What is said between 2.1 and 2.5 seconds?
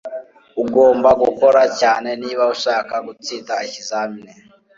niba